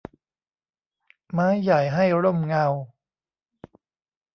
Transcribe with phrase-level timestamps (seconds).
[1.31, 2.67] ไม้ใหญ่ให้ร่มเงา